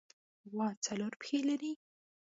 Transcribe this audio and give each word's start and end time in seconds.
غوا 0.51 0.67
څلور 0.85 1.13
پښې 1.21 1.39
لري. 1.49 1.71